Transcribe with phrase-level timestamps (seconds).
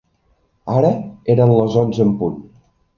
[0.77, 0.91] Ara
[1.37, 2.45] eren les onze en punt.